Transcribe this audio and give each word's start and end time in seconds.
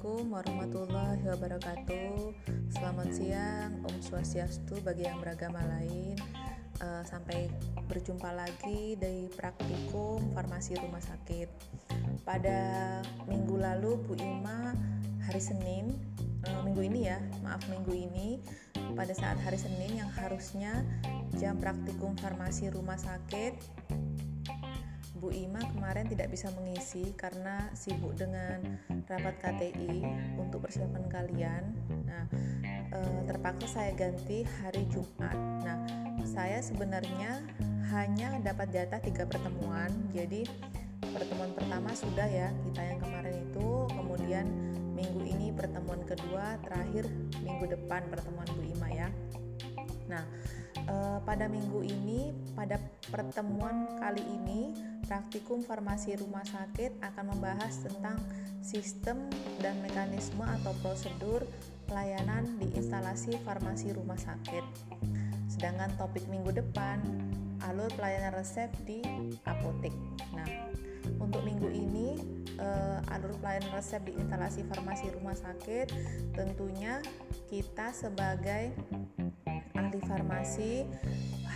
Assalamualaikum 0.00 0.32
warahmatullahi 0.32 1.22
wabarakatuh. 1.28 2.12
Selamat 2.72 3.08
siang, 3.12 3.84
Om 3.84 4.00
Swastiastu 4.00 4.80
bagi 4.80 5.04
yang 5.04 5.20
beragama 5.20 5.60
lain. 5.60 6.16
Uh, 6.80 7.04
sampai 7.04 7.52
berjumpa 7.84 8.32
lagi 8.32 8.96
dari 8.96 9.28
praktikum 9.28 10.24
farmasi 10.32 10.80
rumah 10.80 11.04
sakit. 11.04 11.52
Pada 12.24 12.60
minggu 13.28 13.60
lalu 13.60 14.00
Bu 14.08 14.16
Ima 14.16 14.72
hari 15.28 15.42
Senin, 15.44 15.92
uh, 16.48 16.64
minggu 16.64 16.80
ini 16.80 17.04
ya, 17.04 17.20
maaf 17.44 17.60
minggu 17.68 17.92
ini 17.92 18.40
pada 18.96 19.12
saat 19.12 19.36
hari 19.44 19.60
Senin 19.60 20.00
yang 20.00 20.08
harusnya 20.16 20.80
jam 21.36 21.60
praktikum 21.60 22.16
farmasi 22.16 22.72
rumah 22.72 22.96
sakit 22.96 23.52
Bu 25.20 25.28
Ima 25.36 25.60
kemarin 25.76 26.08
tidak 26.08 26.32
bisa 26.32 26.48
mengisi 26.56 27.12
karena 27.12 27.68
sibuk 27.76 28.16
dengan 28.16 28.80
rapat 29.04 29.36
KTI 29.36 30.00
untuk 30.40 30.64
persiapan 30.64 31.04
kalian. 31.12 31.76
Nah, 32.08 32.24
e, 32.88 32.98
terpaksa 33.28 33.68
saya 33.68 33.92
ganti 33.92 34.48
hari 34.64 34.88
Jumat. 34.88 35.36
Nah, 35.60 35.84
saya 36.24 36.64
sebenarnya 36.64 37.44
hanya 37.92 38.40
dapat 38.40 38.72
jatah 38.72 38.96
tiga 39.04 39.28
pertemuan. 39.28 39.92
Jadi 40.08 40.48
pertemuan 41.04 41.52
pertama 41.52 41.92
sudah 41.92 42.24
ya 42.24 42.48
kita 42.72 42.80
yang 42.80 42.98
kemarin 43.04 43.36
itu, 43.44 43.68
kemudian 43.92 44.48
minggu 44.96 45.20
ini 45.20 45.52
pertemuan 45.52 46.00
kedua, 46.08 46.56
terakhir 46.64 47.04
minggu 47.44 47.68
depan 47.68 48.08
pertemuan 48.08 48.48
Bu 48.56 48.64
Ima 48.64 48.88
ya. 48.88 49.12
Nah, 50.08 50.24
e, 50.80 50.96
pada 51.28 51.44
minggu 51.44 51.84
ini, 51.84 52.32
pada 52.56 52.80
pertemuan 53.10 53.98
kali 53.98 54.22
ini 54.22 54.70
praktikum 55.04 55.66
farmasi 55.66 56.14
rumah 56.14 56.46
sakit 56.46 57.02
akan 57.02 57.34
membahas 57.34 57.82
tentang 57.82 58.16
sistem 58.62 59.26
dan 59.58 59.74
mekanisme 59.82 60.46
atau 60.46 60.70
prosedur 60.78 61.42
pelayanan 61.90 62.46
di 62.62 62.70
instalasi 62.78 63.34
farmasi 63.42 63.90
rumah 63.90 64.16
sakit. 64.16 64.62
Sedangkan 65.50 65.90
topik 65.98 66.22
minggu 66.30 66.54
depan 66.54 67.02
alur 67.66 67.90
pelayanan 67.98 68.38
resep 68.38 68.70
di 68.86 69.02
apotek. 69.42 69.92
Nah, 70.30 70.70
untuk 71.18 71.42
minggu 71.42 71.68
ini 71.68 72.14
uh, 72.62 73.02
alur 73.10 73.34
pelayanan 73.42 73.74
resep 73.74 74.00
di 74.06 74.14
instalasi 74.14 74.62
farmasi 74.70 75.10
rumah 75.10 75.34
sakit 75.34 75.90
tentunya 76.38 77.02
kita 77.50 77.90
sebagai 77.90 78.70
ahli 79.74 80.00
farmasi 80.06 80.86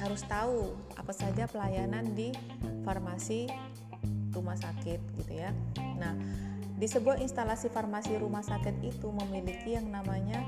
harus 0.03 0.27
tahu 0.27 0.75
apa 0.99 1.13
saja 1.15 1.47
pelayanan 1.47 2.15
di 2.19 2.35
farmasi 2.83 3.47
rumah 4.35 4.59
sakit 4.59 5.01
gitu 5.23 5.33
ya. 5.39 5.55
Nah, 5.97 6.15
di 6.75 6.91
sebuah 6.91 7.23
instalasi 7.23 7.71
farmasi 7.71 8.19
rumah 8.19 8.43
sakit 8.43 8.83
itu 8.83 9.07
memiliki 9.15 9.79
yang 9.79 9.95
namanya 9.95 10.43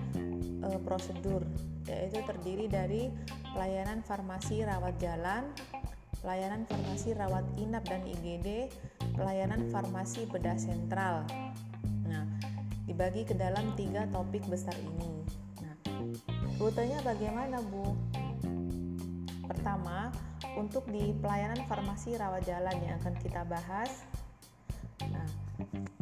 e, 0.66 0.68
prosedur, 0.82 1.46
yaitu 1.86 2.18
terdiri 2.26 2.66
dari 2.66 3.14
pelayanan 3.54 4.02
farmasi 4.02 4.66
rawat 4.66 4.98
jalan, 4.98 5.46
pelayanan 6.18 6.66
farmasi 6.66 7.14
rawat 7.14 7.46
inap 7.62 7.86
dan 7.86 8.02
IGD, 8.02 8.74
pelayanan 9.14 9.70
farmasi 9.70 10.26
bedah 10.26 10.58
sentral. 10.58 11.22
Nah, 12.10 12.26
dibagi 12.90 13.22
ke 13.22 13.38
dalam 13.38 13.78
tiga 13.78 14.10
topik 14.10 14.42
besar 14.50 14.74
ini. 14.82 15.22
Nah, 15.62 15.78
rutenya 16.58 16.98
bagaimana, 17.06 17.62
Bu? 17.62 17.94
Pertama, 19.46 20.10
untuk 20.58 20.86
di 20.90 21.14
pelayanan 21.18 21.62
farmasi 21.70 22.18
rawat 22.18 22.44
jalan 22.46 22.76
yang 22.82 22.98
akan 23.02 23.14
kita 23.22 23.42
bahas. 23.46 24.06
Nah, 25.06 25.28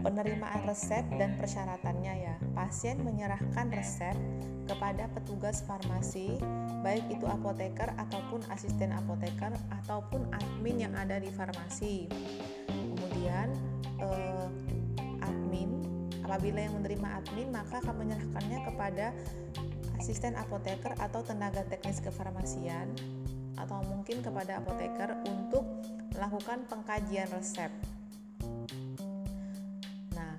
penerimaan 0.01 0.65
resep 0.69 1.05
dan 1.17 1.37
persyaratannya 1.41 2.15
ya. 2.25 2.35
Pasien 2.53 3.01
menyerahkan 3.01 3.73
resep 3.73 4.17
kepada 4.65 5.09
petugas 5.13 5.61
farmasi, 5.65 6.41
baik 6.81 7.05
itu 7.13 7.25
apoteker 7.29 7.93
ataupun 8.01 8.41
asisten 8.49 8.93
apoteker 8.97 9.53
ataupun 9.83 10.29
admin 10.33 10.89
yang 10.89 10.95
ada 10.97 11.21
di 11.21 11.29
farmasi. 11.29 12.09
Kemudian 12.69 13.53
eh, 14.01 14.47
admin 15.25 15.71
apabila 16.25 16.65
yang 16.65 16.75
menerima 16.81 17.09
admin 17.21 17.49
maka 17.53 17.85
akan 17.85 17.95
menyerahkannya 18.01 18.59
kepada 18.65 19.07
asisten 20.01 20.37
apoteker 20.37 20.97
atau 20.97 21.21
tenaga 21.21 21.65
teknis 21.69 22.01
kefarmasian 22.01 22.93
atau 23.59 23.83
mungkin 23.87 24.21
kepada 24.21 24.59
apoteker 24.61 25.19
untuk 25.27 25.65
melakukan 26.15 26.63
pengkajian 26.71 27.27
resep. 27.35 27.71
Nah, 30.15 30.35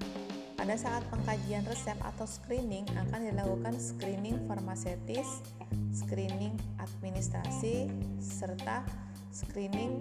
pada 0.55 0.75
saat 0.79 1.03
pengkajian 1.11 1.67
resep 1.67 1.97
atau 1.99 2.23
screening 2.23 2.87
akan 2.95 3.31
dilakukan 3.31 3.75
screening 3.75 4.39
farmasetis, 4.47 5.43
screening 5.91 6.55
administrasi, 6.79 7.91
serta 8.23 8.87
screening 9.35 9.99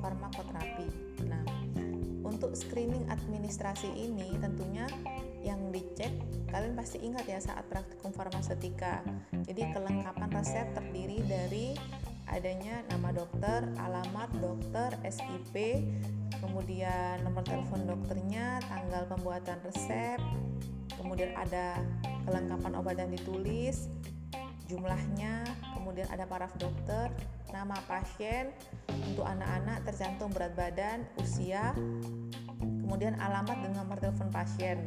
farmakoterapi. 0.00 0.88
Nah, 1.28 1.44
untuk 2.24 2.56
screening 2.56 3.04
administrasi 3.12 3.92
ini 3.92 4.32
tentunya 4.40 4.88
yang 5.40 5.72
dicek 5.72 6.12
kalian 6.52 6.74
pasti 6.76 7.00
ingat 7.00 7.24
ya 7.28 7.38
saat 7.40 7.64
praktikum 7.68 8.12
farmasetika. 8.12 9.04
Jadi 9.44 9.62
kelengkapan 9.72 10.30
resep 10.32 10.66
terdiri 10.72 11.18
dari 11.24 11.66
adanya 12.30 12.86
nama 12.88 13.10
dokter, 13.10 13.66
alamat 13.76 14.30
dokter, 14.38 14.90
SIP, 15.06 15.84
kemudian 16.38 17.20
nomor 17.26 17.42
telepon 17.42 17.84
dokternya, 17.84 18.62
tanggal 18.70 19.06
pembuatan 19.10 19.58
resep, 19.66 20.18
kemudian 20.94 21.34
ada 21.34 21.82
kelengkapan 22.24 22.72
obat 22.78 22.96
yang 23.02 23.10
ditulis, 23.10 23.90
jumlahnya, 24.70 25.42
kemudian 25.74 26.06
ada 26.14 26.24
paraf 26.24 26.54
dokter, 26.56 27.10
nama 27.50 27.74
pasien, 27.90 28.54
untuk 29.10 29.26
anak-anak 29.26 29.82
tercantum 29.82 30.30
berat 30.30 30.54
badan, 30.54 31.02
usia, 31.18 31.74
kemudian 32.86 33.18
alamat 33.18 33.58
dan 33.66 33.72
nomor 33.74 33.98
telepon 33.98 34.30
pasien. 34.30 34.86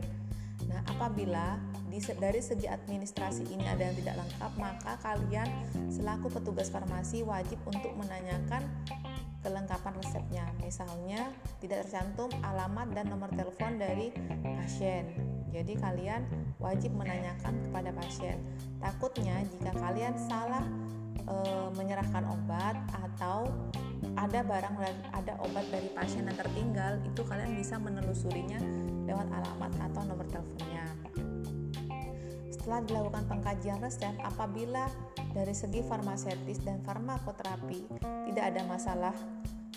Nah, 0.73 0.81
apabila 0.89 1.61
di, 1.87 2.01
dari 2.17 2.41
segi 2.41 2.65
administrasi 2.65 3.45
ini 3.53 3.63
ada 3.69 3.85
yang 3.85 3.95
tidak 3.95 4.17
lengkap, 4.25 4.51
maka 4.57 4.93
kalian 5.05 5.47
selaku 5.93 6.33
petugas 6.33 6.73
farmasi 6.73 7.21
wajib 7.21 7.61
untuk 7.69 7.93
menanyakan 7.93 8.65
kelengkapan 9.45 9.93
resepnya. 10.01 10.45
Misalnya, 10.65 11.29
tidak 11.61 11.85
tercantum 11.85 12.33
alamat 12.41 12.89
dan 12.97 13.05
nomor 13.13 13.29
telepon 13.37 13.77
dari 13.77 14.09
pasien. 14.41 15.13
Jadi 15.53 15.77
kalian 15.77 16.25
wajib 16.57 16.97
menanyakan 16.97 17.53
kepada 17.69 17.93
pasien. 17.93 18.41
Takutnya 18.81 19.45
jika 19.53 19.69
kalian 19.77 20.17
salah 20.17 20.65
e, 21.29 21.35
menyerahkan 21.77 22.25
obat 22.25 22.73
atau 22.89 23.45
ada 24.19 24.39
barang 24.43 24.75
ada 25.11 25.33
obat 25.43 25.65
dari 25.71 25.89
pasien 25.91 26.27
yang 26.27 26.37
tertinggal, 26.37 26.99
itu 27.03 27.21
kalian 27.23 27.55
bisa 27.57 27.79
menelusurinya 27.79 28.59
lewat 29.07 29.27
alamat 29.29 29.71
atau 29.91 30.01
nomor 30.07 30.25
teleponnya. 30.29 30.85
Setelah 32.49 32.79
dilakukan 32.87 33.23
pengkajian 33.27 33.79
resep, 33.83 34.15
apabila 34.23 34.87
dari 35.35 35.51
segi 35.51 35.83
farmasetis 35.83 36.63
dan 36.63 36.79
farmakoterapi 36.87 37.91
tidak 38.31 38.43
ada 38.55 38.61
masalah, 38.63 39.15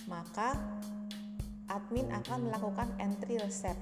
maka 0.06 0.54
admin 1.66 2.06
akan 2.14 2.46
melakukan 2.46 2.86
entry 3.02 3.42
resep. 3.42 3.74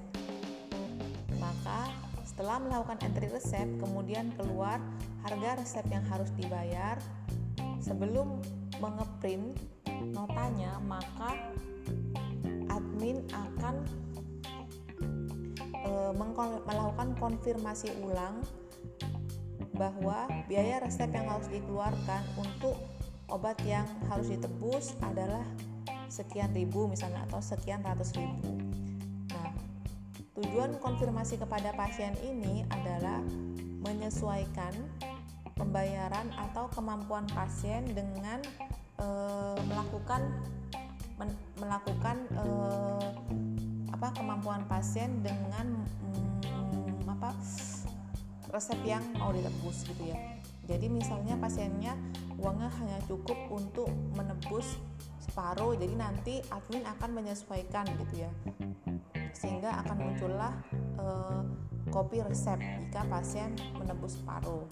Maka 1.36 1.92
setelah 2.24 2.56
melakukan 2.58 2.96
entry 3.04 3.28
resep, 3.28 3.68
kemudian 3.76 4.32
keluar 4.40 4.80
harga 5.28 5.60
resep 5.60 5.84
yang 5.92 6.04
harus 6.08 6.32
dibayar. 6.34 6.96
Sebelum 7.84 8.40
mengeprint 8.80 9.60
notanya, 10.12 10.76
maka 10.84 11.54
admin 12.68 13.24
akan 13.32 13.74
e, 15.84 15.90
melakukan 16.66 17.08
konfirmasi 17.16 17.92
ulang 18.02 18.42
bahwa 19.74 20.30
biaya 20.46 20.82
resep 20.82 21.10
yang 21.10 21.26
harus 21.26 21.50
dikeluarkan 21.50 22.22
untuk 22.38 22.78
obat 23.32 23.58
yang 23.66 23.86
harus 24.06 24.30
ditebus 24.30 24.94
adalah 25.02 25.42
sekian 26.06 26.54
ribu 26.54 26.86
misalnya 26.86 27.26
atau 27.26 27.42
sekian 27.42 27.82
ratus 27.82 28.14
ribu. 28.14 28.54
Nah, 29.34 29.50
tujuan 30.38 30.78
konfirmasi 30.78 31.42
kepada 31.42 31.74
pasien 31.74 32.14
ini 32.22 32.62
adalah 32.70 33.18
menyesuaikan 33.82 34.72
pembayaran 35.58 36.30
atau 36.50 36.70
kemampuan 36.70 37.26
pasien 37.34 37.86
dengan 37.90 38.38
melakukan 39.94 40.22
men, 41.14 41.30
melakukan 41.62 42.16
e, 42.34 42.44
apa 43.94 44.10
kemampuan 44.10 44.66
pasien 44.66 45.22
dengan 45.22 45.86
mm, 46.02 47.06
apa 47.06 47.30
resep 48.50 48.82
yang 48.82 49.06
mau 49.22 49.30
ditebus 49.30 49.86
gitu 49.86 50.10
ya 50.10 50.18
jadi 50.66 50.90
misalnya 50.90 51.38
pasiennya 51.38 51.94
uangnya 52.42 52.74
hanya 52.82 52.98
cukup 53.06 53.38
untuk 53.54 53.86
menebus 54.18 54.82
separuh 55.22 55.78
jadi 55.78 55.94
nanti 55.94 56.42
admin 56.50 56.82
akan 56.98 57.10
menyesuaikan 57.14 57.86
gitu 57.94 58.26
ya 58.26 58.30
sehingga 59.30 59.78
akan 59.86 59.96
muncullah 60.10 60.52
e, 60.98 61.06
mengkopi 61.94 62.26
resep 62.26 62.58
jika 62.58 63.06
pasien 63.06 63.54
menebus 63.78 64.18
paru. 64.26 64.66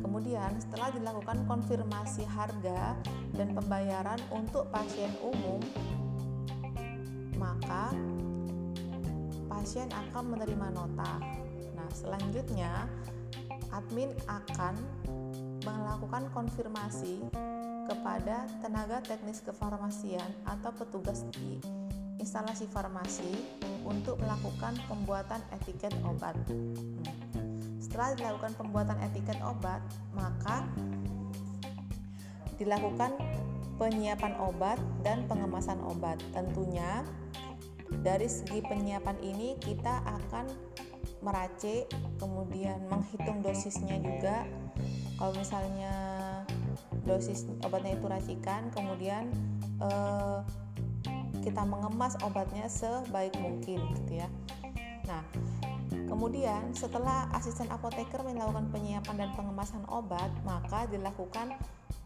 Kemudian 0.00 0.56
setelah 0.60 0.90
dilakukan 0.92 1.44
konfirmasi 1.44 2.24
harga 2.24 2.96
dan 3.36 3.52
pembayaran 3.54 4.18
untuk 4.32 4.68
pasien 4.72 5.12
umum, 5.20 5.60
maka 7.36 7.92
pasien 9.48 9.88
akan 9.92 10.36
menerima 10.36 10.68
nota. 10.72 11.20
Nah, 11.76 11.88
selanjutnya 11.92 12.88
admin 13.70 14.10
akan 14.26 14.74
melakukan 15.60 16.32
konfirmasi 16.32 17.20
kepada 17.84 18.48
tenaga 18.64 19.02
teknis 19.04 19.44
kefarmasian 19.44 20.30
atau 20.46 20.70
petugas 20.72 21.26
di 21.34 21.60
instalasi 22.20 22.68
farmasi 22.68 23.32
untuk 23.82 24.20
melakukan 24.20 24.76
pembuatan 24.86 25.40
etiket 25.56 25.92
obat. 26.04 26.36
Setelah 27.90 28.14
dilakukan 28.14 28.54
pembuatan 28.54 28.98
etiket 29.02 29.34
obat, 29.42 29.82
maka 30.14 30.62
dilakukan 32.54 33.18
penyiapan 33.82 34.38
obat 34.38 34.78
dan 35.02 35.26
pengemasan 35.26 35.82
obat. 35.82 36.22
Tentunya 36.30 37.02
dari 38.06 38.30
segi 38.30 38.62
penyiapan 38.62 39.18
ini 39.26 39.58
kita 39.58 40.06
akan 40.06 40.46
meracik, 41.26 41.90
kemudian 42.22 42.78
menghitung 42.86 43.42
dosisnya 43.42 43.98
juga. 43.98 44.46
Kalau 45.18 45.34
misalnya 45.34 45.92
dosis 47.04 47.48
obatnya 47.66 47.96
itu 47.96 48.06
racikan 48.06 48.70
kemudian 48.70 49.32
eh, 49.82 50.38
kita 51.40 51.62
mengemas 51.64 52.14
obatnya 52.20 52.68
sebaik 52.68 53.32
mungkin 53.40 53.80
gitu 53.96 54.22
ya 54.22 54.28
nah 55.08 55.24
kemudian 56.10 56.74
setelah 56.74 57.30
asisten 57.38 57.70
apoteker 57.70 58.26
melakukan 58.26 58.66
penyiapan 58.74 59.14
dan 59.14 59.30
pengemasan 59.38 59.86
obat 59.86 60.28
maka 60.42 60.90
dilakukan 60.90 61.54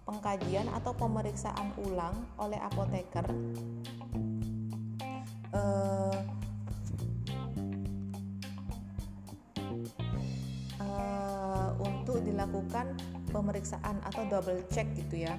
pengkajian 0.04 0.68
atau 0.76 0.92
pemeriksaan 0.92 1.72
ulang 1.80 2.12
oleh 2.36 2.60
apoteker 2.60 3.24
eh, 5.56 6.20
untuk 11.80 12.20
dilakukan 12.20 12.92
pemeriksaan 13.32 13.96
atau 14.04 14.22
double 14.28 14.60
check 14.68 14.86
gitu 14.92 15.24
ya. 15.24 15.34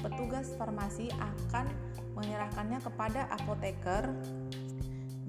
Petugas 0.00 0.52
farmasi 0.56 1.08
akan 1.16 1.66
menyerahkannya 2.16 2.80
kepada 2.80 3.28
apoteker 3.28 4.08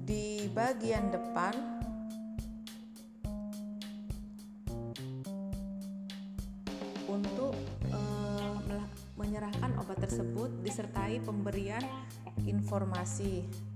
di 0.08 0.48
bagian 0.56 1.12
depan 1.12 1.52
untuk 7.08 7.52
uh, 7.92 8.56
menyerahkan 9.20 9.76
obat 9.76 10.00
tersebut 10.00 10.48
disertai 10.64 11.20
pemberian 11.20 11.84
informasi. 12.48 13.67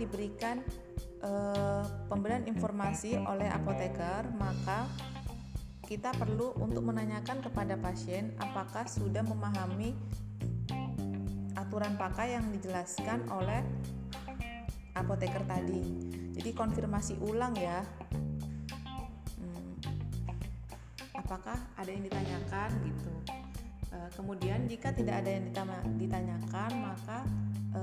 Diberikan 0.00 0.64
uh, 1.20 1.84
pemberian 2.08 2.48
informasi 2.48 3.20
oleh 3.20 3.46
apoteker, 3.52 4.32
maka 4.40 4.88
kita 5.84 6.14
perlu 6.14 6.54
untuk 6.62 6.86
menanyakan 6.86 7.42
kepada 7.42 7.74
pasien 7.74 8.30
apakah 8.38 8.86
sudah 8.86 9.26
memahami 9.26 9.92
aturan 11.58 11.98
pakai 11.98 12.38
yang 12.38 12.46
dijelaskan 12.54 13.26
oleh 13.26 13.60
apoteker 14.94 15.42
tadi. 15.50 15.82
Jadi 16.38 16.50
konfirmasi 16.54 17.18
ulang 17.26 17.58
ya. 17.58 17.82
Hmm, 19.34 19.74
apakah 21.18 21.58
ada 21.74 21.90
yang 21.90 22.06
ditanyakan 22.06 22.70
gitu. 22.86 23.12
E, 23.90 23.96
kemudian 24.14 24.70
jika 24.70 24.94
tidak 24.94 25.26
ada 25.26 25.30
yang 25.30 25.50
ditanyakan 25.98 26.70
maka 26.80 27.18
e, 27.74 27.80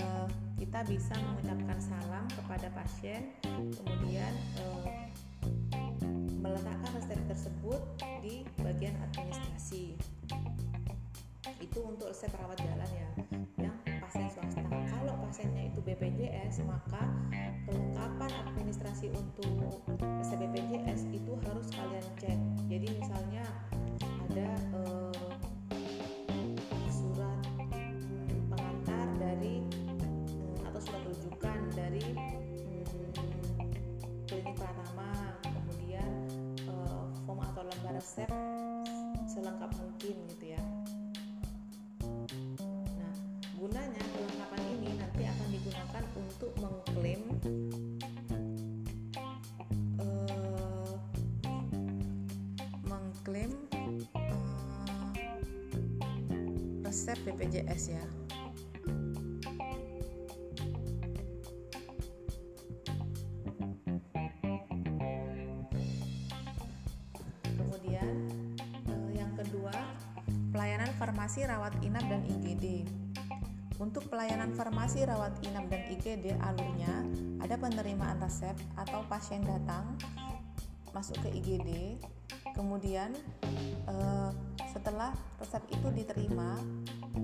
kita 0.58 0.82
bisa 0.90 1.14
mengucapkan 1.22 1.78
salam 1.78 2.26
kepada 2.34 2.68
pasien. 2.74 3.30
Kemudian 3.46 4.34
e, 4.58 4.66
meletakkan 6.42 6.92
resep 6.98 7.22
tersebut 7.30 7.82
di 8.26 8.42
bagian 8.66 8.98
administrasi 9.10 9.94
itu 11.58 11.80
untuk 11.82 12.10
resep 12.10 12.30
rawat 12.38 12.58
jalan 12.60 12.90
ya 12.92 13.10
yang 13.70 13.76
pasien 14.02 14.30
swasta 14.30 14.62
kalau 14.68 15.16
pasiennya 15.26 15.74
itu 15.74 15.80
BPJS 15.82 16.62
maka 16.68 17.02
kelengkapan 17.66 18.30
administrasi 18.54 19.10
untuk 19.14 19.82
resep 19.98 20.38
BPJS 20.38 21.10
itu 21.10 21.34
harus 21.48 21.68
kalian 21.74 21.97
resep 37.98 38.30
selengkap 39.26 39.74
mungkin 39.74 40.16
gitu 40.30 40.54
ya. 40.54 40.62
Nah 42.94 43.14
gunanya 43.58 44.04
kelengkapan 44.14 44.62
ini 44.78 44.90
nanti 45.02 45.26
akan 45.26 45.48
digunakan 45.50 46.04
untuk 46.14 46.52
mengklaim 46.62 47.22
uh, 49.98 50.94
mengklaim 52.86 53.52
uh, 54.14 55.10
resep 56.86 57.18
BPJS 57.26 57.98
ya 57.98 58.06
farmasi 70.98 71.46
rawat 71.46 71.78
inap 71.86 72.02
dan 72.10 72.26
IGD. 72.26 72.90
Untuk 73.78 74.10
pelayanan 74.10 74.58
farmasi 74.58 75.06
rawat 75.06 75.38
inap 75.46 75.70
dan 75.70 75.86
IGD 75.86 76.34
alurnya 76.42 77.06
ada 77.38 77.54
penerimaan 77.62 78.18
resep 78.18 78.58
atau 78.74 79.06
pasien 79.06 79.46
datang 79.46 79.94
masuk 80.98 81.22
ke 81.22 81.30
IGD, 81.30 82.02
kemudian 82.58 83.14
eh, 83.86 84.30
setelah 84.74 85.14
resep 85.38 85.62
itu 85.70 85.88
diterima 85.94 86.58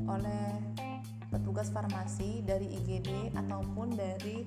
oleh 0.05 0.53
petugas 1.33 1.73
farmasi 1.73 2.45
dari 2.45 2.69
IGD 2.69 3.33
ataupun 3.33 3.97
dari 3.97 4.45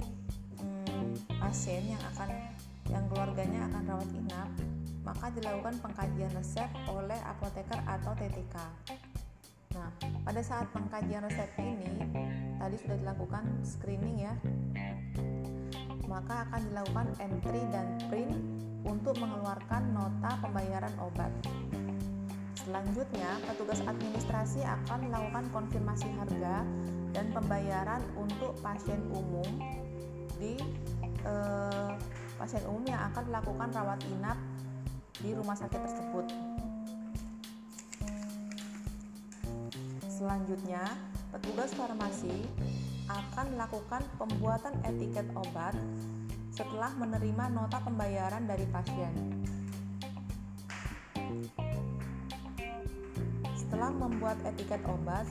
hmm, 0.63 1.41
pasien 1.43 1.91
yang 1.91 2.03
akan 2.15 2.31
yang 2.87 3.03
keluarganya 3.11 3.67
akan 3.67 3.83
rawat 3.83 4.11
inap 4.15 4.51
maka 5.07 5.31
dilakukan 5.31 5.79
pengkajian 5.79 6.35
resep 6.35 6.67
oleh 6.91 7.17
apoteker 7.23 7.79
atau 7.87 8.11
TTK. 8.19 8.57
Nah, 9.79 9.89
pada 10.27 10.43
saat 10.43 10.67
pengkajian 10.75 11.23
resep 11.23 11.47
ini 11.63 11.95
tadi 12.59 12.77
sudah 12.83 12.99
dilakukan 12.99 13.45
screening 13.63 14.27
ya. 14.27 14.35
Maka 16.11 16.51
akan 16.51 16.61
dilakukan 16.75 17.07
entry 17.23 17.63
dan 17.71 17.87
print 18.11 18.35
untuk 18.83 19.15
mengeluarkan 19.23 19.95
nota 19.95 20.31
pembayaran 20.43 20.95
obat. 20.99 21.31
Selanjutnya, 22.67 23.39
petugas 23.47 23.79
administrasi 23.87 24.67
akan 24.67 25.07
melakukan 25.07 25.47
konfirmasi 25.55 26.11
harga 26.19 26.67
dan 27.15 27.31
pembayaran 27.31 28.03
untuk 28.19 28.59
pasien 28.59 28.99
umum 29.15 29.47
di 30.43 30.59
eh, 31.23 31.93
pasien 32.35 32.63
umum 32.67 32.83
yang 32.91 33.07
akan 33.13 33.25
melakukan 33.31 33.69
rawat 33.71 34.01
inap 34.11 34.39
di 35.21 35.33
rumah 35.33 35.57
sakit 35.57 35.81
tersebut. 35.81 36.27
Selanjutnya, 40.09 40.85
petugas 41.33 41.77
farmasi 41.77 42.49
akan 43.07 43.47
melakukan 43.55 44.03
pembuatan 44.17 44.75
etiket 44.89 45.29
obat 45.37 45.77
setelah 46.51 46.91
menerima 46.97 47.53
nota 47.53 47.79
pembayaran 47.85 48.49
dari 48.49 48.65
pasien. 48.73 49.13
Setelah 53.53 53.93
membuat 53.93 54.41
etiket 54.49 54.81
obat, 54.89 55.29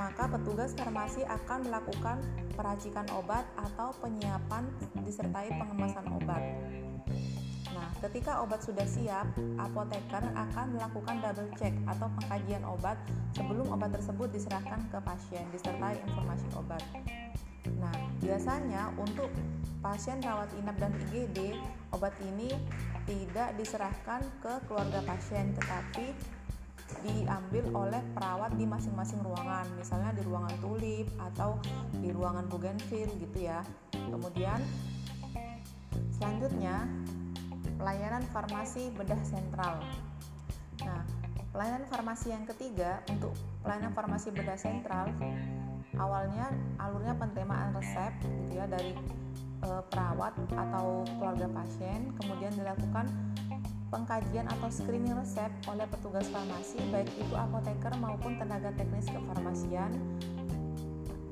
maka 0.00 0.24
petugas 0.30 0.72
farmasi 0.72 1.20
akan 1.28 1.68
melakukan 1.68 2.22
peracikan 2.56 3.04
obat 3.12 3.44
atau 3.60 3.92
penyiapan 4.00 4.64
disertai 5.04 5.52
pengemasan 5.52 6.06
obat. 6.16 6.42
Ketika 7.98 8.46
obat 8.46 8.62
sudah 8.62 8.86
siap, 8.86 9.26
apoteker 9.58 10.22
akan 10.22 10.78
melakukan 10.78 11.18
double 11.18 11.50
check 11.58 11.74
atau 11.82 12.06
pengkajian 12.14 12.62
obat 12.62 12.94
sebelum 13.34 13.66
obat 13.74 13.90
tersebut 13.90 14.30
diserahkan 14.30 14.86
ke 14.86 14.98
pasien 15.02 15.42
disertai 15.50 15.98
informasi 16.06 16.46
obat. 16.54 16.78
Nah, 17.82 17.90
biasanya 18.22 18.94
untuk 18.94 19.26
pasien 19.82 20.22
rawat 20.22 20.46
inap 20.62 20.78
dan 20.78 20.94
IGD, 21.10 21.58
obat 21.90 22.14
ini 22.22 22.54
tidak 23.10 23.58
diserahkan 23.58 24.22
ke 24.46 24.52
keluarga 24.70 25.02
pasien 25.02 25.50
tetapi 25.58 26.14
diambil 27.02 27.64
oleh 27.74 28.02
perawat 28.14 28.54
di 28.54 28.64
masing-masing 28.64 29.20
ruangan, 29.26 29.66
misalnya 29.74 30.14
di 30.14 30.22
ruangan 30.22 30.54
tulip 30.62 31.06
atau 31.18 31.58
di 31.98 32.14
ruangan 32.14 32.46
bougainville 32.46 33.12
gitu 33.18 33.38
ya. 33.42 33.60
Kemudian 33.90 34.62
selanjutnya 36.14 36.86
pelayanan 37.78 38.26
farmasi 38.34 38.90
bedah 38.98 39.22
sentral. 39.22 39.78
Nah, 40.82 41.02
pelayanan 41.54 41.86
farmasi 41.86 42.34
yang 42.34 42.44
ketiga 42.44 43.00
untuk 43.08 43.32
pelayanan 43.62 43.94
farmasi 43.94 44.34
bedah 44.34 44.58
sentral 44.58 45.08
awalnya 45.96 46.52
alurnya 46.78 47.16
penerimaan 47.16 47.74
resep 47.74 48.12
gitu 48.22 48.60
ya 48.60 48.68
dari 48.68 48.94
e, 49.64 49.68
perawat 49.90 50.36
atau 50.54 51.02
keluarga 51.18 51.48
pasien, 51.50 52.12
kemudian 52.20 52.54
dilakukan 52.54 53.08
pengkajian 53.88 54.46
atau 54.46 54.68
screening 54.68 55.16
resep 55.16 55.48
oleh 55.64 55.88
petugas 55.88 56.28
farmasi 56.28 56.76
baik 56.92 57.08
itu 57.16 57.34
apoteker 57.34 57.92
maupun 57.96 58.36
tenaga 58.36 58.68
teknis 58.76 59.08
kefarmasian 59.08 59.88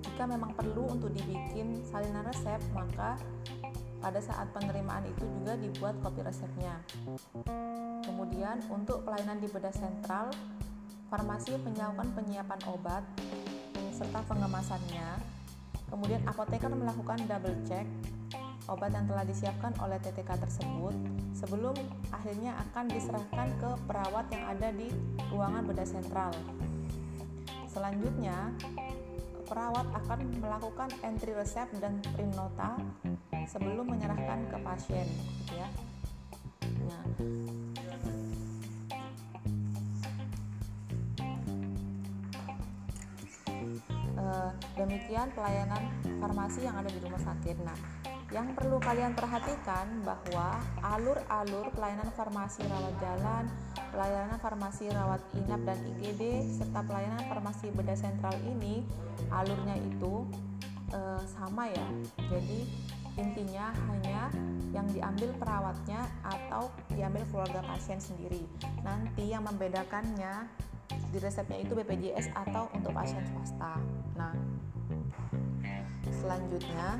jika 0.00 0.24
memang 0.24 0.56
perlu 0.56 0.88
untuk 0.88 1.12
dibikin 1.12 1.84
salinan 1.84 2.24
resep 2.24 2.56
maka 2.72 3.20
pada 4.00 4.20
saat 4.20 4.50
penerimaan 4.52 5.04
itu 5.08 5.24
juga 5.40 5.56
dibuat 5.56 5.94
kopi 6.04 6.20
resepnya 6.22 6.80
kemudian 8.04 8.60
untuk 8.70 9.02
pelayanan 9.02 9.40
di 9.42 9.48
bedah 9.50 9.74
sentral 9.74 10.30
farmasi 11.08 11.56
melakukan 11.62 12.08
penyiapan 12.14 12.60
obat 12.70 13.02
serta 13.96 14.20
pengemasannya 14.28 15.18
kemudian 15.88 16.20
apoteker 16.28 16.68
melakukan 16.68 17.16
double 17.24 17.56
check 17.64 17.86
obat 18.66 18.90
yang 18.90 19.06
telah 19.06 19.22
disiapkan 19.22 19.72
oleh 19.78 19.98
TTK 20.02 20.30
tersebut 20.42 20.94
sebelum 21.38 21.74
akhirnya 22.10 22.58
akan 22.68 22.90
diserahkan 22.90 23.48
ke 23.62 23.70
perawat 23.86 24.26
yang 24.34 24.44
ada 24.50 24.68
di 24.74 24.90
ruangan 25.30 25.62
bedah 25.62 25.86
sentral. 25.86 26.34
Selanjutnya, 27.70 28.50
perawat 29.46 29.86
akan 29.94 30.18
melakukan 30.42 30.90
entry 31.06 31.32
resep 31.32 31.70
dan 31.78 32.02
print 32.12 32.34
nota 32.34 32.74
sebelum 33.46 33.86
menyerahkan 33.86 34.42
ke 34.50 34.58
pasien, 34.58 35.06
ya. 35.54 35.68
Nah, 36.86 37.02
eh, 44.18 44.50
demikian 44.74 45.30
pelayanan 45.30 45.82
farmasi 46.18 46.66
yang 46.66 46.74
ada 46.74 46.90
di 46.90 46.98
rumah 46.98 47.22
sakit. 47.22 47.56
Nah, 47.62 47.78
yang 48.34 48.58
perlu 48.58 48.82
kalian 48.82 49.14
perhatikan 49.14 50.02
bahwa 50.02 50.58
alur-alur 50.82 51.70
pelayanan 51.70 52.10
farmasi 52.10 52.66
rawat 52.66 52.94
jalan, 52.98 53.44
pelayanan 53.94 54.38
farmasi 54.42 54.90
rawat 54.90 55.22
inap 55.38 55.62
dan 55.62 55.78
IGD 55.94 56.42
serta 56.58 56.82
pelayanan 56.82 57.22
farmasi 57.30 57.70
bedah 57.70 57.94
sentral 57.94 58.34
ini 58.42 58.82
alurnya 59.30 59.78
itu 59.78 60.26
e, 60.90 61.00
sama 61.38 61.70
ya. 61.70 61.86
Jadi 62.26 62.66
intinya 63.14 63.70
hanya 63.94 64.28
yang 64.74 64.90
diambil 64.90 65.30
perawatnya 65.38 66.02
atau 66.26 66.68
diambil 66.98 67.22
keluarga 67.30 67.62
pasien 67.62 68.02
sendiri. 68.02 68.42
Nanti 68.82 69.30
yang 69.30 69.46
membedakannya 69.46 70.50
di 71.14 71.18
resepnya 71.22 71.62
itu 71.62 71.78
BPJS 71.78 72.34
atau 72.34 72.66
untuk 72.74 72.90
pasien 72.90 73.22
swasta. 73.30 73.78
Nah, 74.18 74.34
selanjutnya 76.10 76.98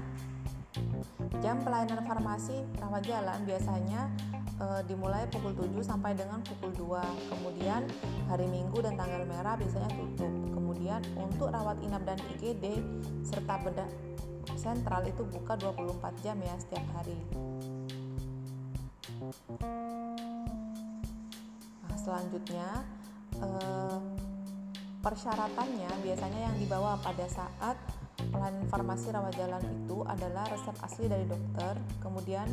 Jam 1.41 1.61
pelayanan 1.63 2.03
farmasi 2.05 2.65
rawat 2.81 3.05
jalan 3.05 3.39
biasanya 3.45 4.09
e, 4.57 4.67
dimulai 4.89 5.25
pukul 5.29 5.53
7 5.53 5.73
sampai 5.85 6.17
dengan 6.17 6.41
pukul 6.45 6.73
2. 6.75 7.33
Kemudian 7.33 7.85
hari 8.29 8.47
Minggu 8.49 8.81
dan 8.81 8.97
tanggal 8.97 9.23
merah 9.25 9.57
biasanya 9.57 9.89
tutup. 9.93 10.33
Kemudian 10.53 11.01
untuk 11.17 11.53
rawat 11.53 11.81
inap 11.85 12.03
dan 12.05 12.19
IGD 12.37 12.81
serta 13.25 13.61
bedah 13.63 13.91
sentral 14.55 15.05
itu 15.05 15.23
buka 15.27 15.59
24 15.59 16.25
jam 16.25 16.37
ya 16.41 16.55
setiap 16.59 16.87
hari. 16.97 17.19
Nah, 21.87 21.99
selanjutnya 21.99 22.69
e, 23.39 23.49
persyaratannya 25.05 25.91
biasanya 26.03 26.41
yang 26.51 26.57
dibawa 26.59 26.99
pada 26.99 27.27
saat 27.31 27.79
pelayanan 28.33 28.67
farmasi 28.69 29.13
rawat 29.13 29.35
jalan 29.37 29.63
itu 29.65 30.03
adalah 30.09 30.45
resep 30.49 30.77
asli 30.81 31.07
dari 31.09 31.25
dokter, 31.29 31.77
kemudian 32.01 32.49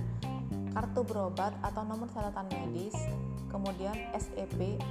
kartu 0.73 1.05
berobat 1.05 1.53
atau 1.61 1.85
nomor 1.85 2.09
catatan 2.11 2.49
medis, 2.51 2.95
kemudian 3.47 3.93
SEP 4.17 4.81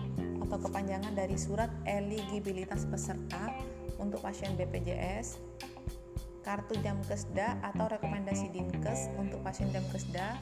atau 0.49 0.59
kepanjangan 0.59 1.13
dari 1.15 1.35
surat 1.35 1.69
eligibilitas 1.85 2.87
peserta 2.87 3.51
untuk 3.99 4.23
pasien 4.23 4.55
BPJS, 4.55 5.39
kartu 6.43 6.75
jam 6.83 6.99
kesda 7.07 7.59
atau 7.63 7.87
rekomendasi 7.87 8.51
dinkes 8.51 9.11
untuk 9.19 9.43
pasien 9.47 9.71
jam 9.71 9.83
kesda, 9.91 10.39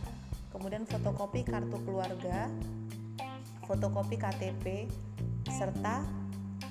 kemudian 0.52 0.84
fotokopi 0.88 1.44
kartu 1.44 1.76
keluarga, 1.84 2.48
fotokopi 3.68 4.16
KTP, 4.16 4.88
serta 5.48 6.19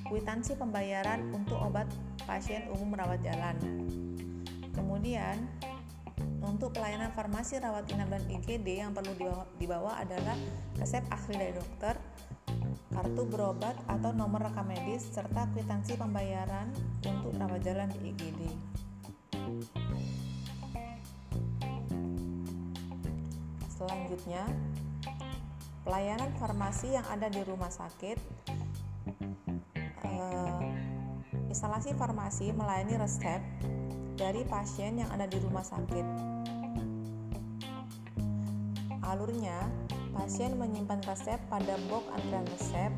kwitansi 0.09 0.57
pembayaran 0.57 1.29
untuk 1.31 1.61
obat 1.61 1.85
pasien 2.25 2.65
umum 2.73 2.97
rawat 2.97 3.21
jalan. 3.21 3.55
Kemudian, 4.73 5.37
untuk 6.41 6.73
pelayanan 6.73 7.13
farmasi 7.13 7.61
rawat 7.61 7.85
inap 7.93 8.09
dan 8.09 8.25
IGD 8.25 8.81
yang 8.81 8.91
perlu 8.91 9.13
dibawa, 9.61 10.01
adalah 10.01 10.33
resep 10.81 11.05
asli 11.13 11.37
dari 11.37 11.53
dokter, 11.53 11.93
kartu 12.89 13.23
berobat 13.29 13.77
atau 13.85 14.09
nomor 14.09 14.49
rekam 14.49 14.65
medis, 14.65 15.05
serta 15.13 15.45
kwitansi 15.53 15.93
pembayaran 15.93 16.73
untuk 17.05 17.37
rawat 17.37 17.61
jalan 17.61 17.87
di 17.93 18.09
IGD. 18.09 18.41
Selanjutnya, 23.77 24.43
pelayanan 25.85 26.33
farmasi 26.35 26.97
yang 26.97 27.07
ada 27.07 27.31
di 27.31 27.39
rumah 27.45 27.71
sakit 27.71 28.19
instalasi 31.49 31.97
farmasi 31.97 32.53
melayani 32.53 33.01
resep 33.01 33.41
dari 34.19 34.45
pasien 34.45 34.99
yang 34.99 35.09
ada 35.09 35.25
di 35.25 35.39
rumah 35.41 35.63
sakit. 35.65 36.05
Alurnya, 39.01 39.65
pasien 40.13 40.53
menyimpan 40.59 41.01
resep 41.09 41.41
pada 41.49 41.73
box 41.89 42.05
antrian 42.13 42.45
resep, 42.53 42.91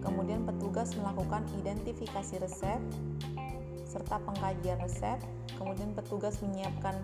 kemudian 0.00 0.48
petugas 0.48 0.96
melakukan 0.96 1.44
identifikasi 1.60 2.40
resep 2.40 2.80
serta 3.84 4.22
pengkajian 4.22 4.78
resep, 4.80 5.18
kemudian 5.58 5.90
petugas 5.98 6.38
menyiapkan 6.40 6.94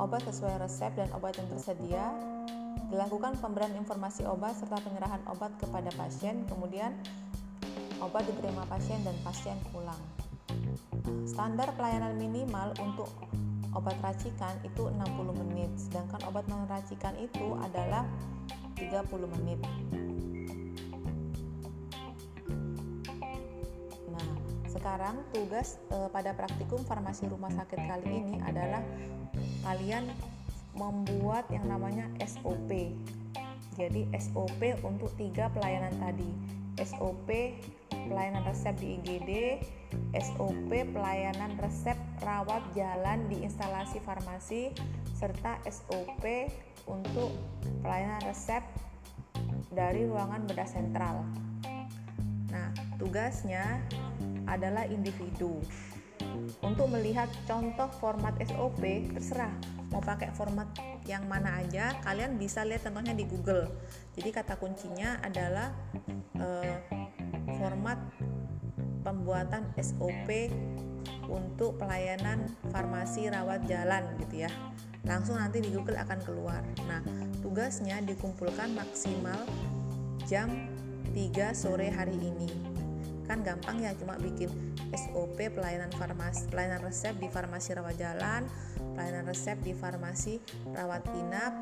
obat 0.00 0.24
sesuai 0.24 0.64
resep 0.64 0.90
dan 0.96 1.12
obat 1.12 1.36
yang 1.36 1.46
tersedia, 1.52 2.08
dilakukan 2.88 3.36
pemberian 3.36 3.76
informasi 3.76 4.24
obat 4.24 4.56
serta 4.56 4.80
penyerahan 4.80 5.20
obat 5.28 5.52
kepada 5.60 5.92
pasien, 5.92 6.48
kemudian 6.48 6.96
obat 8.02 8.26
diterima 8.26 8.66
pasien 8.66 8.98
dan 9.06 9.14
pasien 9.22 9.54
pulang. 9.70 9.98
Standar 11.22 11.70
pelayanan 11.78 12.18
minimal 12.18 12.74
untuk 12.82 13.08
obat 13.72 13.96
racikan 14.02 14.58
itu 14.66 14.90
60 14.90 15.40
menit, 15.46 15.70
sedangkan 15.78 16.20
obat 16.28 16.44
non 16.50 16.66
racikan 16.66 17.14
itu 17.16 17.56
adalah 17.62 18.04
30 18.76 19.06
menit. 19.38 19.62
Nah, 24.10 24.28
sekarang 24.66 25.22
tugas 25.30 25.78
e, 25.88 25.96
pada 26.10 26.34
praktikum 26.34 26.82
farmasi 26.84 27.30
rumah 27.30 27.54
sakit 27.54 27.80
kali 27.86 28.08
ini 28.12 28.34
adalah 28.44 28.82
kalian 29.62 30.10
membuat 30.74 31.46
yang 31.54 31.64
namanya 31.70 32.10
SOP. 32.20 32.92
Jadi 33.72 34.04
SOP 34.20 34.60
untuk 34.84 35.08
tiga 35.16 35.48
pelayanan 35.48 35.96
tadi. 35.96 36.51
SOP 36.82 37.28
pelayanan 38.10 38.42
resep 38.44 38.74
di 38.82 38.98
IGD, 38.98 39.30
SOP 40.18 40.70
pelayanan 40.90 41.54
resep 41.62 41.94
rawat 42.20 42.62
jalan 42.74 43.30
di 43.30 43.46
instalasi 43.46 44.02
farmasi, 44.02 44.74
serta 45.14 45.62
SOP 45.70 46.50
untuk 46.90 47.30
pelayanan 47.80 48.20
resep 48.26 48.62
dari 49.72 50.04
ruangan 50.04 50.44
bedah 50.44 50.68
sentral. 50.68 51.22
Nah, 52.52 52.68
tugasnya 53.00 53.80
adalah 54.44 54.84
individu. 54.84 55.62
Untuk 56.60 56.90
melihat 56.90 57.30
contoh 57.48 57.88
format 57.98 58.36
SOP, 58.44 58.82
terserah 59.14 59.52
mau 59.94 60.02
pakai 60.02 60.34
format 60.36 60.68
yang 61.06 61.26
mana 61.26 61.62
aja, 61.62 61.98
kalian 62.06 62.38
bisa 62.38 62.62
lihat 62.62 62.86
contohnya 62.86 63.14
di 63.16 63.26
Google. 63.26 63.70
Jadi 64.14 64.28
kata 64.30 64.54
kuncinya 64.58 65.18
adalah 65.22 65.74
eh, 66.38 66.76
format 67.58 67.98
pembuatan 69.02 69.66
SOP 69.78 70.50
untuk 71.26 71.78
pelayanan 71.78 72.46
farmasi 72.70 73.30
rawat 73.30 73.66
jalan 73.66 74.04
gitu 74.22 74.46
ya. 74.46 74.50
Langsung 75.02 75.38
nanti 75.38 75.58
di 75.58 75.74
Google 75.74 75.98
akan 75.98 76.20
keluar. 76.22 76.62
Nah, 76.86 77.02
tugasnya 77.42 77.98
dikumpulkan 78.06 78.70
maksimal 78.70 79.42
jam 80.30 80.70
3 81.10 81.52
sore 81.52 81.90
hari 81.90 82.14
ini. 82.14 82.71
Kan 83.26 83.46
gampang 83.46 83.80
ya 83.82 83.94
cuma 83.94 84.18
bikin 84.18 84.50
SOP 84.92 85.38
pelayanan 85.38 85.90
farmasi 85.94 86.50
pelayanan 86.50 86.80
resep 86.82 87.14
di 87.16 87.28
farmasi 87.30 87.78
rawat 87.78 87.96
jalan, 87.96 88.42
pelayanan 88.94 89.24
resep 89.24 89.56
di 89.62 89.72
farmasi 89.72 90.42
rawat 90.74 91.06
inap, 91.16 91.54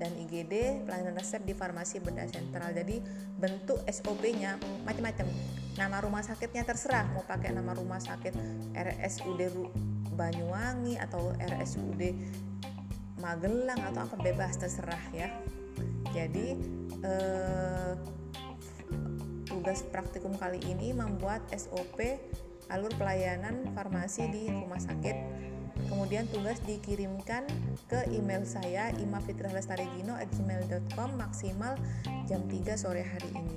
dan 0.00 0.16
IGD 0.16 0.88
pelayanan 0.88 1.12
resep 1.12 1.44
di 1.44 1.52
farmasi 1.52 2.00
benda 2.00 2.24
sentral. 2.24 2.72
Jadi 2.72 3.04
bentuk 3.36 3.84
SOP-nya 3.84 4.56
macam-macam. 4.88 5.28
Nama 5.76 5.96
rumah 6.00 6.24
sakitnya 6.24 6.64
terserah 6.64 7.04
mau 7.12 7.22
pakai 7.22 7.52
nama 7.52 7.76
rumah 7.76 8.00
sakit 8.00 8.32
RSUD 8.72 9.40
Banyuwangi 10.16 10.96
atau 10.96 11.36
RSUD 11.36 12.02
Magelang 13.20 13.80
atau 13.92 14.08
apa 14.08 14.16
bebas 14.16 14.56
terserah 14.56 15.04
ya. 15.12 15.28
Jadi 16.16 16.56
eh, 17.04 17.92
tugas 19.50 19.82
praktikum 19.82 20.38
kali 20.38 20.62
ini 20.70 20.94
membuat 20.94 21.42
SOP 21.50 21.98
alur 22.70 22.94
pelayanan 22.94 23.66
farmasi 23.74 24.30
di 24.30 24.46
rumah 24.46 24.78
sakit 24.78 25.50
Kemudian 25.88 26.28
tugas 26.28 26.60
dikirimkan 26.66 27.46
ke 27.88 28.04
email 28.12 28.44
saya 28.44 28.90
imafitralestaregino@gmail.com 29.00 31.10
maksimal 31.16 31.78
jam 32.28 32.44
3 32.46 32.76
sore 32.76 33.02
hari 33.06 33.30
ini. 33.32 33.56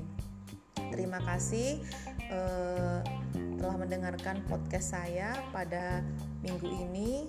Terima 0.93 1.17
kasih 1.25 1.81
eh, 2.29 3.01
telah 3.33 3.77
mendengarkan 3.77 4.43
podcast 4.49 4.89
saya 4.97 5.35
pada 5.53 6.01
minggu 6.45 6.67
ini 6.69 7.27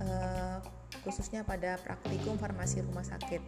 eh, 0.00 0.58
khususnya 1.04 1.44
pada 1.44 1.76
praktikum 1.80 2.38
farmasi 2.40 2.80
rumah 2.84 3.04
sakit. 3.04 3.40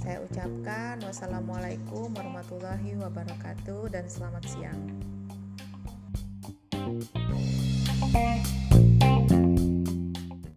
Saya 0.00 0.24
ucapkan 0.24 0.96
wassalamualaikum 1.04 2.08
warahmatullahi 2.16 2.96
wabarakatuh 2.96 3.92
dan 3.92 4.08
selamat 4.08 4.44
siang. 4.48 4.80
thank 8.10 8.48
you 8.48 8.59